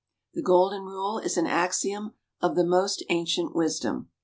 The 0.33 0.41
golden 0.41 0.81
rule 0.85 1.19
is 1.19 1.37
an 1.37 1.45
axiom 1.45 2.15
of 2.41 2.55
the 2.55 2.63
most 2.65 3.03
ancient 3.09 3.53
wisdom. 3.53 4.09